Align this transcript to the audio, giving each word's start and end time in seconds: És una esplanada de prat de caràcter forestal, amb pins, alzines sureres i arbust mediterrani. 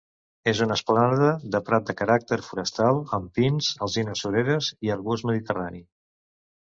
És 0.51 0.59
una 0.65 0.75
esplanada 0.79 1.27
de 1.55 1.59
prat 1.67 1.83
de 1.89 1.95
caràcter 1.99 2.39
forestal, 2.47 3.01
amb 3.17 3.29
pins, 3.39 3.69
alzines 3.89 4.23
sureres 4.25 4.71
i 4.89 4.91
arbust 4.95 5.29
mediterrani. 5.31 5.83